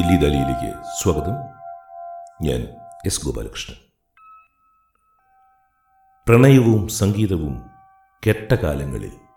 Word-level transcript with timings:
ദില്ലി 0.00 0.16
ദാലിയിലേക്ക് 0.16 0.84
സ്വാഗതം. 1.02 1.32
ഞാൻ 2.42 2.76
എസ് 3.06 3.24
ഗോപാലകൃഷ്ണൻ. 3.24 3.76
പ്രണയവും 6.28 6.88
സംഗീതവും 6.88 7.70
കെട്ട 8.26 8.54
കാലങ്ങളിൽ 8.54 9.29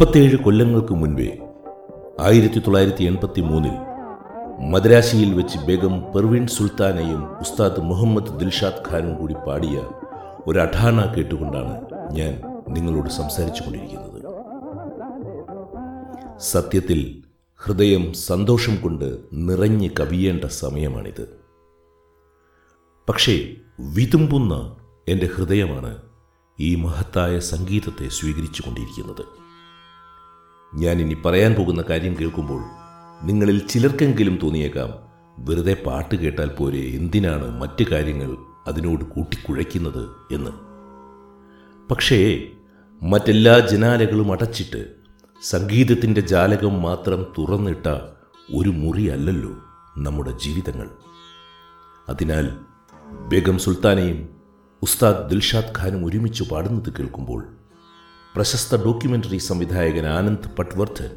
മുപ്പത്തേഴ് 0.00 0.36
കൊല്ലങ്ങൾക്ക് 0.36 0.94
മുൻപേ 0.94 1.26
ആയിരത്തി 2.20 2.58
തൊള്ളായിരത്തി 2.58 3.04
എൺപത്തി 3.04 3.40
മൂന്നിൽ 3.40 3.74
മദ്രാശിയിൽ 4.70 5.34
വെച്ച് 5.34 5.58
ബേഗം 5.58 6.12
പെർവീൻ 6.14 6.46
സുൽത്താനയും 6.46 7.40
ഉസ്താദ് 7.40 7.80
മുഹമ്മദ് 7.80 8.38
ദിൽഷാദ് 8.38 8.90
ഖാനും 8.90 9.14
കൂടി 9.14 9.34
പാടിയ 9.46 9.82
ഒരു 10.46 10.58
അഠാന 10.60 11.14
കേട്ടുകൊണ്ടാണ് 11.16 11.74
ഞാൻ 12.12 12.32
നിങ്ങളോട് 12.68 13.08
സംസാരിച്ചു 13.08 13.62
കൊണ്ടിരിക്കുന്നത് 13.62 14.18
സത്യത്തിൽ 16.38 17.00
ഹൃദയം 17.60 18.12
സന്തോഷം 18.12 18.76
കൊണ്ട് 18.76 19.18
നിറഞ്ഞ് 19.32 19.90
കവിയേണ്ട 20.00 20.44
സമയമാണിത്. 20.44 21.24
പക്ഷേ 23.08 23.56
വിതുമ്പുന്ന 23.78 24.76
എന്റെ 25.08 25.26
ഹൃദയമാണ് 25.26 25.92
ഈ 26.58 26.74
മഹത്തായ 26.74 27.38
സംഗീതത്തെ 27.38 28.08
സ്വീകരിച്ചു 28.08 28.62
കൊണ്ടിരിക്കുന്നത് 28.66 29.39
ഞാൻ 30.74 31.00
ഇനി 31.00 31.16
പറയാൻ 31.26 31.54
പോകുന്ന 31.54 31.84
കാര്യം 31.90 32.16
കേൾക്കുമ്പോൾ 32.20 32.62
നിങ്ങളിൽ 33.22 33.66
ചിലർക്കെങ്കിലും 33.66 34.38
തോന്നിയേക്കാം 34.42 34.90
വെറുതെ 35.38 35.76
പാട്ട് 35.86 36.14
കേട്ടാൽ 36.14 36.48
പോരെ 36.48 36.94
എന്തിനാണ് 36.94 37.60
മറ്റു 37.60 37.84
കാര്യങ്ങൾ 37.92 38.36
അതിനോട് 38.66 39.04
കൂട്ടിക്കുഴയ്ക്കുന്നത് 39.04 40.34
എന്ന്. 40.34 40.50
പക്ഷേ 41.90 42.44
മറ്റെല്ലാ 43.02 43.58
ജനാലകളും 43.58 44.32
അടച്ചിട്ട് 44.32 44.94
സംഗീതത്തിന്റെ 45.50 46.20
ജാലകം 46.20 46.82
മാത്രം 46.82 47.26
തുറന്നിട്ട 47.38 47.86
ഒരു 48.54 48.70
മുറി 48.70 49.06
അല്ലല്ലോ 49.06 49.50
നമ്മുടെ 49.98 50.30
ജീവിതങ്ങൾ. 50.30 50.88
അതിനാൽ 52.08 52.58
ബേഗം 53.28 53.58
സുൽത്താനയും 53.58 54.28
ഉസ്താദ് 54.82 55.30
ദിൽഷാദ് 55.30 55.72
ഖാനും 55.78 56.06
ഒരുമിച്ച് 56.06 56.42
പാടുന്നത് 56.42 56.92
കേൾക്കുമ്പോൾ 56.98 57.59
പ്രശസ്ത 58.34 58.84
ഡോക്യുമെന്ററി 58.84 59.36
സംവിധായകൻ 59.36 60.06
ആനന്ദ് 60.06 60.56
പട്വർദ്ധൻ 60.58 61.10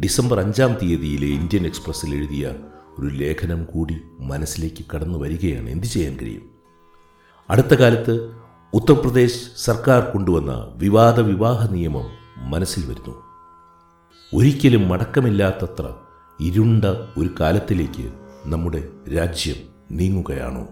ഡിസംബർ 0.00 0.40
അഞ്ചാം 0.40 0.74
തീയതിയിലെ 0.82 1.26
ഇന്ത്യൻ 1.26 1.66
എക്സ്പ്രസ്സിൽ 1.66 2.14
എഴുതിയ 2.14 2.54
ഒരു 2.98 3.06
ലേഖനം 3.06 3.64
കൂടി 3.64 3.96
മനസ്സിലേക്ക് 4.20 4.84
കടന്നു 4.94 5.18
വരികയാണ് 5.18 5.68
എന്തു 5.68 5.86
ചെയ്യാൻ 5.86 6.18
കഴിയും? 6.22 6.50
അടുത്ത 7.50 7.74
കാലത്ത് 7.74 8.34
ഉത്തർപ്രദേശ് 8.74 9.50
സർക്കാർ 9.56 10.02
കൊണ്ടുവന്ന 10.02 10.72
വിവാദ 10.76 11.20
വിവാഹ 11.20 11.72
നിയമം 11.72 12.06
മനസ്സിൽ 12.50 12.86
വരുന്നു. 12.86 13.22
ഒരിക്കലും 14.34 14.88
മടക്കമില്ലാത്തത്ര 14.88 15.94
ഇരുണ്ട 16.40 16.84
ഒരു 17.18 17.30
കാലത്തിലേക്ക് 17.40 18.12
നമ്മുടെ 18.46 18.88
രാജ്യം 19.16 19.56
നീങ്ങുകയാണോ? 19.90 20.68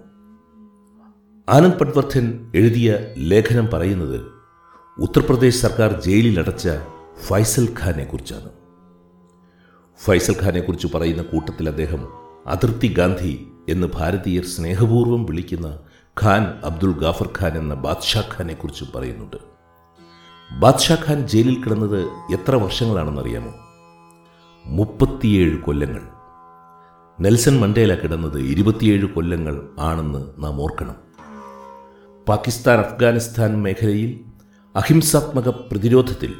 ആനന്ദ് 1.49 1.79
പട്വർദ്ധൻ 1.79 2.53
എഴുതിയ 2.55 2.99
ലേഖനം 3.19 3.67
പറയുന്നത് 3.73 4.34
ഉത്തർപ്രദേശ് 4.99 5.57
സർക്കാർ 5.57 6.01
ജയിലിലടച്ച 6.01 6.69
ഫൈസൽ 7.27 7.69
ഖാനെ 7.81 8.05
കുറിച്ചാണ്. 8.05 8.49
ഫൈസൽ 10.05 10.37
ഖാനെ 10.43 10.61
കുറിച്ച് 10.61 10.87
പറയുന്ന 10.95 11.23
കൂട്ടത്തിൽ 11.23 11.69
അദ്ദേഹം 11.69 12.09
അതിർത്തി 12.47 12.95
ഗാന്ധി 12.99 13.49
എന്ന് 13.69 13.87
ഭാരതീയർ 13.95 14.45
സ്നേഹപൂർവം 14.45 15.25
വിളിക്കുന്ന 15.25 15.79
ഖാൻ 16.23 16.61
അബ്ദുൾ 16.65 16.93
ഗാഫർ 16.93 17.29
ഖാൻ 17.41 17.59
എന്ന 17.59 17.75
ബാദ്ഷാ 17.75 18.21
ഖാനെ 18.21 18.55
കുറിച്ചും 18.55 18.89
പറയുന്നുണ്ട്. 18.95 19.37
ബാദ്ഷാ 20.59 20.97
ഖാൻ 21.09 21.29
ജയിലിൽ 21.29 21.63
കിടന്നത് 21.63 22.05
എത്ര 22.33 22.55
വർഷങ്ങളാണെന്നറിയാമോ? 22.55 23.53
മുപ്പത്തിയേഴ് 24.67 25.59
കൊല്ലങ്ങൾ. 25.59 26.03
നെൽസൺ 27.21 27.61
മണ്ടേല 27.61 27.95
കിടന്നത് 27.95 28.39
ഇരുപത്തിയേഴ് 28.39 29.07
കൊല്ലങ്ങൾ 29.07 29.69
ആണെന്ന് 29.79 30.45
നാം 30.45 30.63
ഓർക്കണം. 30.63 30.95
പാകിസ്ഥാൻ 32.29 32.79
അഫ്ഗാനിസ്ഥാൻ 32.79 33.63
മേഖലയിൽ 33.63 34.34
അഹിംസാത്മക 34.75 35.49
പ്രതിരോധത്തിൽ 35.49 36.33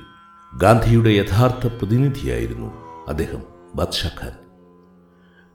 ഗാന്ധിയുടെ 0.59 1.11
യഥാർത്ഥ 1.11 1.67
പ്രതിനിധിയായിരുന്നു 1.67 2.73
അദ്ദേഹം 3.09 3.43
ബാദ്ഷാ 3.75 4.11
ഖാൻ 4.23 4.33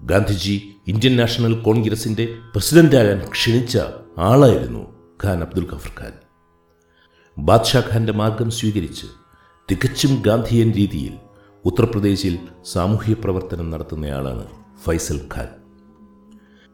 ഗാന്ധിജി 0.01 0.75
ഇന്ത്യൻ 0.87 1.17
നാഷണൽ 1.17 1.61
കോൺഗ്രസിന്റെ 1.61 2.35
പ്രസിഡന്റാകാൻ 2.55 3.29
ക്ഷണിച്ച 3.29 3.77
ആളായിരുന്നു 4.17 4.83
ഖാൻ 5.23 5.43
അബ്ദുൽ 5.43 5.67
ഖഫർ 5.73 5.91
ഖാൻ. 5.99 6.13
ബാദ്ഷാ 7.37 7.83
ഖാന്റെ 7.93 8.13
മാർഗം 8.13 8.51
സ്വീകരിച്ച് 8.51 9.07
തികച്ചും 9.71 10.21
ഗാന്ധിയൻ 10.21 10.71
രീതിയിൽ 10.71 11.13
ഉത്തർപ്രദേശിൽ 11.65 12.39
സാമൂഹ്യ 12.65 13.13
പ്രവർത്തനം 13.13 13.69
നടത്തുന്നയാളാണ് 13.69 14.45
ഫൈസൽ 14.85 15.21
ഖാൻ. 15.35 15.47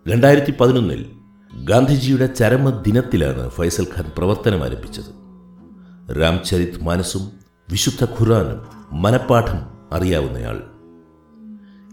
രണ്ടായിരത്തി 0.08 0.54
പതിനൊന്നിൽ 0.60 1.06
ഗാന്ധിജിയുടെ 1.64 2.26
ചരമദിനത്തിലാണ് 2.26 3.50
ഫൈസൽ 3.50 3.88
ഖാൻ 3.96 4.12
പ്രവർത്തനം 4.18 4.64
ആരംഭിച്ചത് 4.64 5.25
രാംചരിത് 6.12 6.84
മാനസും 6.84 7.32
വിശുദ്ധ 7.72 8.04
ഖുറാനും 8.04 8.68
മനപ്പാഠം 9.02 9.60
അറിയാവുന്നയാൾ. 9.92 10.64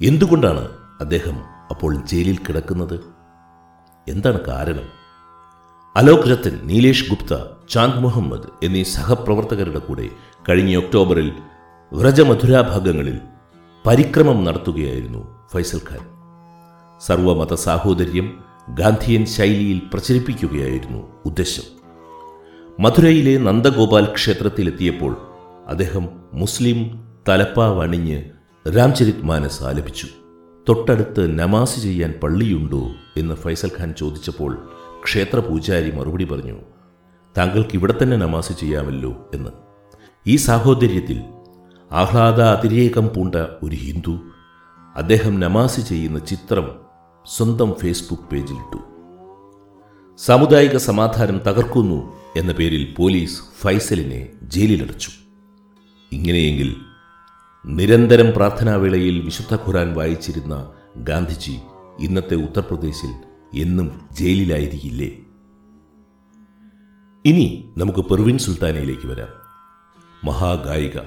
എന്തുകൊണ്ടാണ് 0.04 0.68
അദ്ദേഹം 1.00 1.44
അപ്പോൾ 1.70 2.06
ജയിലിൽ 2.06 2.36
കിടക്കുന്നത്? 2.36 3.00
എന്താണ് 4.08 4.40
കാരണം? 4.48 4.88
അലോക് 5.96 6.30
രത്തൻ 6.30 6.60
നീലേഷ് 6.62 7.10
ഗുപ്ത 7.10 7.44
ചാന്ദ് 7.70 8.00
മുഹമ്മദ് 8.00 8.64
എന്നീ 8.64 8.82
സഹപ്രവർത്തകരുടെ 8.82 9.78
കൂടെ 9.78 10.08
കഴിഞ്ഞ 10.48 10.76
ഒക്ടോബറിൽ 10.76 11.32
വ്രജമധുര 11.92 12.60
ഭാഗങ്ങളിൽ 12.60 13.20
പരിക്രമം 13.86 14.44
നടത്തുകയായിരുന്നു 14.44 15.48
ഫൈസൽ 15.52 15.80
ഖാൻ. 15.90 16.00
സർവമത 17.00 17.54
സാഹോദര്യം 17.54 18.44
ഗാന്ധിയൻ 18.68 19.26
ശൈലിയിൽ 19.26 19.82
പ്രചരിപ്പിക്കുകയായിരുന്നു 19.92 21.22
ഉദ്ദേശം. 21.24 21.81
മധുരയിലെ 22.80 23.38
നന്ദഗോപാൽ 23.38 24.04
ക്ഷേത്രത്തിലെത്തിയപ്പോൾ 24.04 25.16
അദ്ദേഹം 25.66 26.08
മുസ്ലിം 26.32 27.04
തലപ്പാവണിഞ്ഞ് 27.28 28.24
രാംചരിത് 28.76 29.22
മാനസ് 29.22 29.62
ആലപിച്ചു. 29.62 30.06
തൊട്ടടുത്ത് 30.68 31.38
നമാസ് 31.38 31.80
ചെയ്യാൻ 31.80 32.14
പള്ളിയുണ്ടോ 32.22 32.88
എന്ന് 33.16 33.34
ഫൈസൽ 33.34 33.70
ഖാൻ 33.78 33.94
ചോദിച്ചപ്പോൾ 33.98 34.68
ക്ഷേത്ര 35.04 35.38
പൂജാരി 35.38 35.90
മറുപടി 35.90 36.24
പറഞ്ഞു 36.24 36.58
താങ്കൾക്ക് 37.38 37.70
ഇവിടെ 37.74 37.94
തന്നെ 38.02 38.16
നമാസ് 38.16 38.52
ചെയ്യാമല്ലോ 38.52 39.30
എന്ന്. 39.34 39.50
ഈ 40.26 40.36
സാഹോദര്യത്തിൽ 40.36 41.22
ആഹ്ലാദ 41.92 42.40
അതിരേകം 42.40 43.10
പൂണ്ട 43.16 43.34
ഒരു 43.34 43.76
ഹിന്ദു 43.76 44.18
അദ്ദേഹം 44.96 45.40
നമാസ് 45.40 45.80
ചെയ്യുന്ന 45.80 46.18
ചിത്രം 46.18 46.70
സ്വന്തം 47.26 47.74
ഫേസ്ബുക്ക് 47.74 48.22
പേജിലിട്ടു. 48.22 48.78
സാമുദായിക 50.18 50.76
സമാധാനം 50.76 51.38
തകർക്കുന്നു 51.38 52.21
എന്ന 52.36 52.52
പേരിൽ 52.52 52.94
പോലീസ് 52.98 53.42
ഫൈസലിനെ 53.60 54.28
ജയിലിലടച്ചു. 54.42 55.10
ഇങ്ങനെയെങ്കിൽ 56.12 56.76
നിരന്തരം 57.66 58.32
പ്രാർത്ഥനാവേളയിൽ 58.36 59.20
വിശുദ്ധ 59.20 59.54
ഖുറാൻ 59.54 59.94
വായിച്ചിരുന്ന 59.94 60.72
ഗാന്ധിജി 60.96 61.58
ഇന്നത്തെ 61.98 62.34
ഉത്തർപ്രദേശിൽ 62.34 63.14
എന്നും 63.54 64.08
ജയിലിലായിരിക്കില്ലേ? 64.12 65.10
ഇനി 67.24 67.68
നമുക്ക് 67.78 67.98
പെർവിൻ 67.98 68.38
സുൽത്താനയിലേക്ക് 68.38 69.06
വരാം. 69.06 69.28
മഹാഗായിക. 70.24 70.98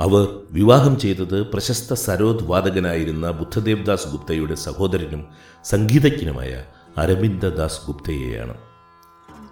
അവർ 0.00 0.40
വിവാഹം 0.50 0.98
ചെയ്തത് 0.98 1.46
പ്രശസ്ത 1.46 1.92
സരോദ് 1.92 2.42
വാദകനായിരുന്ന 2.42 3.30
ബുദ്ധദേവ്ദാസ് 3.30 4.08
ഗുപ്തയുടെ 4.08 4.54
സഹോദരനും 4.54 5.26
സംഗീതജ്ഞനുമായ 5.64 6.64
അരവിന്ദ 6.98 7.48
ദാസ് 7.48 7.86
ഗുപ്തയെയാണ്. 7.86 8.71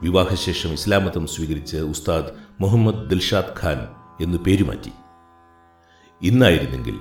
വിവാഹശേഷം 0.03 0.73
ഇസ്ലാമതം 0.73 1.27
സ്വീകരിച്ച് 1.27 1.77
ഉസ്താദ് 1.77 2.33
മുഹമ്മദ് 2.61 3.11
ദിൽഷാദ് 3.11 3.65
ഖാൻ 3.65 3.89
എന്നു 4.21 4.39
പേരുമാറ്റി 4.47 4.91
ഇന്നായിരുന്നെങ്കിൽ 6.23 6.99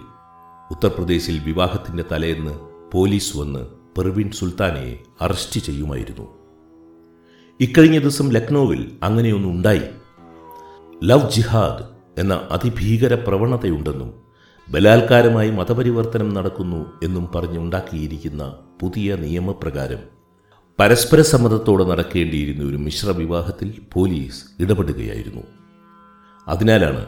ഉത്തർപ്രദേശിൽ 0.72 1.40
വിവാഹത്തിന്റെ 1.40 2.06
തലേന്ന് 2.12 2.60
പോലീസ് 2.92 3.38
വന്ന് 3.38 3.60
പെർവിൻ 3.98 4.32
സുൽത്താനയെ 4.32 4.96
അറസ്റ്റ് 5.22 5.60
ചെയ്യുമായിരുന്നു. 5.60 6.28
ഇക്കഴിഞ്ഞ 7.60 8.00
ദിവസം 8.00 8.30
ലക്നൌവിൽ 8.30 8.92
അങ്ങനെയൊന്നും 9.04 9.52
ഉണ്ടായി. 9.52 9.82
ലവ് 11.04 11.32
ജിഹാദ് 11.32 11.84
എന്ന 12.20 12.48
അതിഭീകര 12.52 13.14
പ്രവണതയുണ്ടെന്നും 13.14 14.14
ബലാത്കാരമായി 14.70 15.52
മതപരിവർത്തനം 15.52 16.34
നടക്കുന്നു 16.34 16.86
എന്നും 17.04 17.32
പറഞ്ഞുണ്ടാക്കിയിരിക്കുന്ന 17.36 18.56
പുതിയ 18.82 19.16
നിയമപ്രകാരം 19.16 20.19
പരസ്പര 20.80 21.22
സമ്മതത്തോടെ 21.22 21.84
നടക്കേണ്ടിയിരുന്ന 21.84 22.70
ഒരു 22.70 22.78
മിശ്ര 22.78 23.12
വിവാഹത്തിൽ 23.12 23.82
പോലീസ് 23.94 24.44
ഇടപെടുകയായിരുന്നു. 24.60 25.42
അതിനാലാണ് 26.48 27.06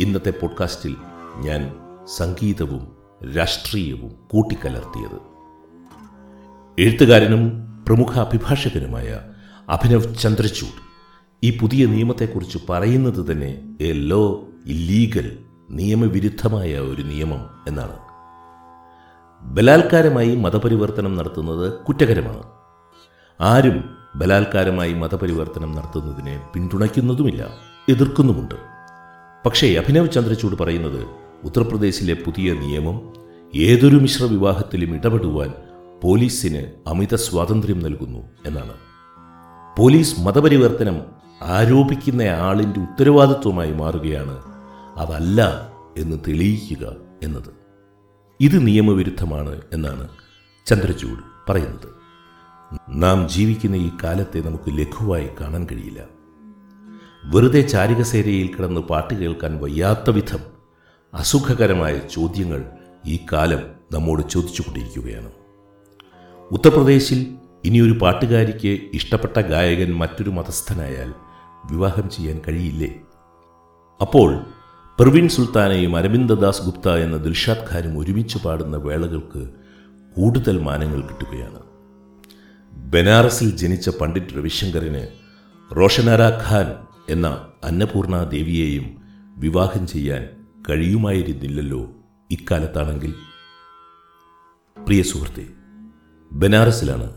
ഇന്നത്തെ 0.00 0.30
പോഡ്കാസ്റ്റിൽ 0.30 0.96
ഞാൻ 1.36 1.74
സംഗീതവും 2.16 2.96
രാഷ്ട്രീയവും 3.36 4.10
കൂട്ടിക്കലർത്തിയത്. 4.10 5.18
എഴുത്തുകാരനും 6.78 7.66
പ്രമുഖ 7.88 8.18
അഭിഭാഷകനുമായ 8.18 9.20
അഭിനവ് 9.68 10.14
ചന്ദ്രചൂഡ് 10.14 10.82
ഈ 11.44 11.58
പുതിയ 11.58 11.86
നിയമത്തെക്കുറിച്ച് 11.86 12.58
പറയുന്നത് 12.68 13.32
തന്നെ 13.32 13.76
എ 13.80 13.92
ലോ 13.92 14.48
ഇല്ലീഗൽ 14.66 15.38
നിയമവിരുദ്ധമായ 15.70 16.78
ഒരു 16.78 17.02
നിയമം 17.02 17.50
എന്നാണ്. 17.68 17.98
ബലാത്കാരമായി 19.42 20.36
മതപരിവർത്തനം 20.36 21.16
നടത്തുന്നത് 21.16 21.72
കുറ്റകരമാണ്. 21.72 22.59
ആരും 23.40 23.96
ബലാത്കാരമായി 24.14 24.92
മതപരിവർത്തനം 24.92 25.72
നടത്തുന്നതിനെ 25.72 26.48
പിന്തുണയ്ക്കുന്നതുമില്ല 26.54 27.48
എതിർക്കുന്നുമുണ്ട്. 27.88 28.54
പക്ഷേ 29.46 29.74
അഭിനവ് 29.74 30.10
ചന്ദ്രചൂഡ് 30.10 30.58
പറയുന്നത് 30.58 31.06
ഉത്തർപ്രദേശിലെ 31.44 32.14
പുതിയ 32.14 32.52
നിയമം 32.52 33.12
ഏതൊരു 33.54 33.96
മിശ്ര 33.96 34.24
വിവാഹത്തിലും 34.24 34.94
ഇടപെടുവാൻ 34.94 35.54
പോലീസിന് 36.02 36.88
അമിത 36.88 37.14
സ്വാതന്ത്ര്യം 37.14 37.80
നൽകുന്നു 37.80 38.18
എന്നാണ്. 38.46 38.72
പോലീസ് 39.78 40.20
മതപരിവർത്തനം 40.20 41.00
ആരോപിക്കുന്ന 41.42 42.22
ആളിന്റെ 42.22 42.80
ഉത്തരവാദിത്വമായി 42.80 43.72
മാറുകയാണ് 43.72 44.42
അതല്ല 44.96 45.68
എന്ന് 45.98 46.16
തെളിയിക്കുക 46.28 46.96
എന്നത്. 47.22 47.52
ഇത് 48.40 48.66
നിയമവിരുദ്ധമാണ് 48.66 49.60
എന്നാണ് 49.72 50.08
ചന്ദ്രചൂഡ് 50.66 51.50
പറയുന്നത്. 51.50 51.99
നാം 52.90 53.28
ജീവിക്കുന്ന 53.28 53.76
ഈ 53.76 53.90
കാലത്തെ 54.04 54.40
നമുക്ക് 54.40 54.78
ലഘുവായി 54.78 55.28
കാണാൻ 55.40 55.66
കഴിയില്ല. 55.72 56.00
വെറുതെ 57.24 57.60
ചാരികസേരയിൽ 57.60 58.54
കിടന്ന് 58.54 58.80
പാട്ട് 58.80 59.14
കേൾക്കാൻ 59.14 59.58
വയ്യാത്ത 59.58 60.10
വിധം 60.10 60.38
അസുഖകരമായ 61.14 61.98
ചോദ്യങ്ങൾ 61.98 62.64
ഈ 63.06 63.18
കാലം 63.32 63.62
നമ്മോട് 63.92 64.30
ചോദിച്ചുകൊണ്ടിരിക്കുകയാണ്. 64.30 65.30
ഉത്തർപ്രദേശിൽ 66.52 67.34
ഇനിയൊരു 67.64 67.98
പാട്ടുകാരിക്ക് 67.98 68.80
ഇഷ്ടപ്പെട്ട 68.94 69.40
ഗായകൻ 69.40 69.94
മറ്റൊരു 69.94 70.30
മതസ്ഥനായാൽ 70.30 71.14
വിവാഹം 71.70 72.10
ചെയ്യാൻ 72.10 72.40
കഴിയില്ലേ? 72.48 72.94
അപ്പോൾ 74.00 74.40
പ്രവീൺ 74.98 75.28
സുൽത്താനയും 75.28 75.96
അരവിന്ദ 75.96 76.32
ദാസ് 76.32 76.62
ഗുപ്ത 76.62 76.88
എന്ന 76.88 77.16
ദിൽഷാദ് 77.16 77.70
ഖാനും 77.70 77.98
ഒരുമിച്ച് 77.98 78.38
പാടുന്ന 78.38 78.76
വേളകൾക്ക് 78.76 79.50
കൂടുതൽ 80.16 80.58
മാനങ്ങൾ 80.58 81.00
കിട്ടുകയാണ്. 81.00 81.59
ബനാറസിൽ 82.90 83.56
ജനിച്ച 83.56 83.88
പണ്ഡിറ്റ് 83.88 84.36
രവിശങ്കറിന് 84.36 85.08
റോഷനാര 85.76 86.20
ഖാൻ 86.20 86.76
എന്ന 87.08 87.48
അന്നപൂർണ 87.64 88.24
ദേവിയെയും 88.24 88.96
വിവാഹം 89.36 89.86
ചെയ്യാൻ 89.86 90.28
കഴിയുമായിരുന്നില്ലല്ലോ 90.68 91.92
ഇക്കാലത്താണെങ്കിൽ. 92.30 93.14
പ്രിയ 94.84 95.02
സുഹൃത്തെ 95.02 95.46
ബനാറസിലാണ് 96.32 97.12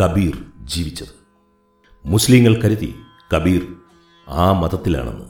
കബീർ 0.00 0.44
ജീവിച്ചത്. 0.64 1.14
മുസ്ലിങ്ങൾ 2.04 2.62
കരുതി 2.62 2.94
കബീർ 3.36 3.76
ആ 4.28 4.52
മതത്തിലാണെന്ന്. 4.52 5.28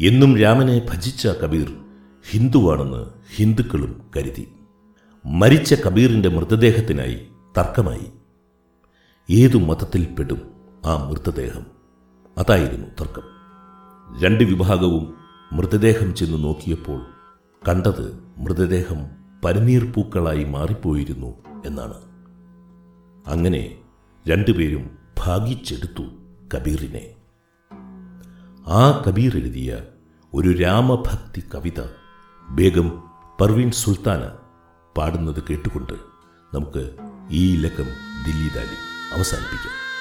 എന്നും 0.00 0.38
രാമനെ 0.38 0.86
ഭജിച്ച 0.90 1.26
കബീർ 1.26 1.76
ഹിന്ദുവാണെന്ന് 2.30 3.06
ഹിന്ദുക്കളും 3.36 4.10
കരുതി. 4.16 4.48
മരിച്ച 5.26 5.74
കബീറിന്റെ 5.74 6.28
മൃതദേഹത്തിനായി 6.28 7.26
തർക്കമായി. 7.58 8.21
ഏതു 9.32 9.58
മതത്തിൽപ്പെടും 9.58 10.40
ആ 10.86 11.08
മൃതദേഹം? 11.08 11.66
അതായിരുന്നു 12.38 12.86
തർക്കം. 13.00 13.22
രണ്ട് 14.22 14.44
വിഭാഗവും 14.44 15.14
മൃതദേഹം 15.52 16.14
ചെന്ന് 16.14 16.44
നോക്കിയപ്പോൾ 16.44 17.06
കണ്ടത് 17.68 18.20
മൃതദേഹം 18.38 19.06
പരിനീർ 19.44 19.92
പൂക്കളായി 19.92 20.44
മാറിപ്പോയിരുന്നു 20.44 21.34
എന്നാണ്. 21.66 21.98
അങ്ങനെ 23.26 23.78
രണ്ടുപേരും 24.28 24.90
ഭാഗിച്ചെടുത്തു 25.18 26.02
കബീറിനെ. 26.54 27.14
ആ 28.66 29.02
കബീർ 29.08 29.36
എഴുതിയ 29.36 29.80
ഒരു 30.34 30.52
രാമഭക്തി 30.52 31.42
കവിത 31.54 31.80
ബേഗം 32.50 33.02
പർവീൻ 33.40 33.70
സുൽത്താന 33.70 34.30
പാടുന്നത് 34.96 35.42
കേട്ടുകൊണ്ട് 35.50 35.92
നമുക്ക് 36.54 36.96
ഈ 37.30 37.56
ലക്കം 37.56 37.86
ദില്ലി 38.26 38.48
ദാലി 38.54 38.91
അവസാനിപ്പിക്കാം. 39.12 39.91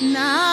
Now 0.00 0.45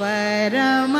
परम 0.00 0.96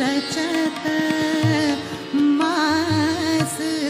रचत 0.00 0.84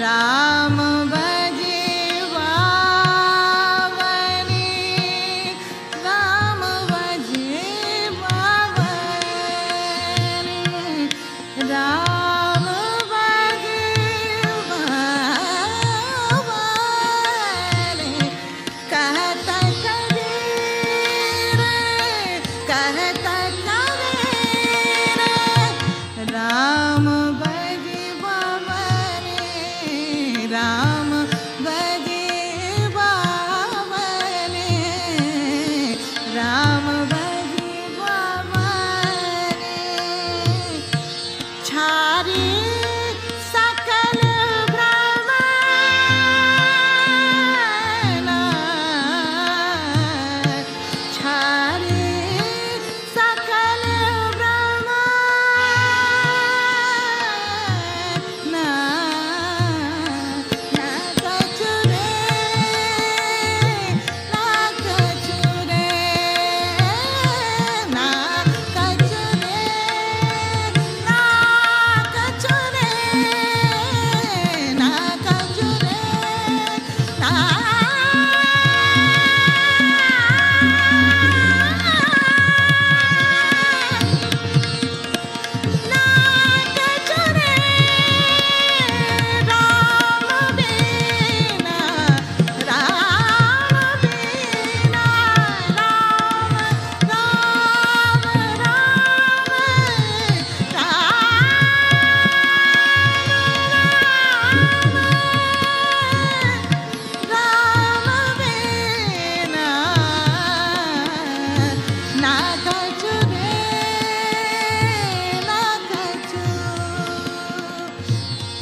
रा 0.00 0.49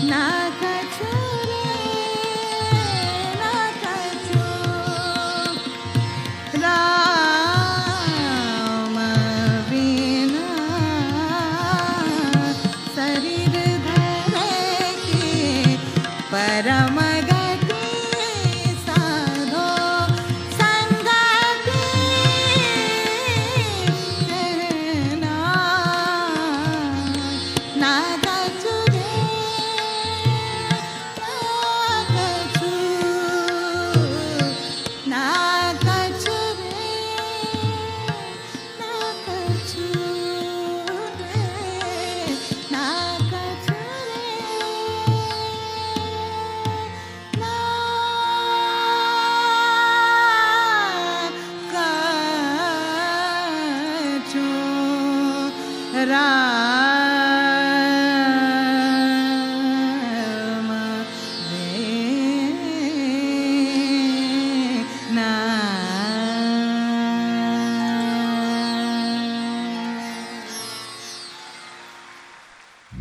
Nah. 0.01 0.38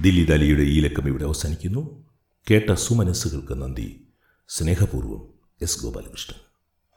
ദില്ലി 0.07 0.23
ദാലിയുടെ 0.23 0.61
ഈ 0.61 0.79
ലക്കം 0.79 1.07
ഇവിടെ 1.07 1.23
അവസാനിക്കുന്നു. 1.23 2.07
കേട്ട 2.51 2.73
സുമനസ്സുകൾക്ക് 2.73 3.53
നന്ദി. 3.53 4.07
സ്നേഹപൂർവം 4.47 5.29
എസ് 5.61 5.83
ഗോപാലകൃഷ്ണൻ. 5.83 6.46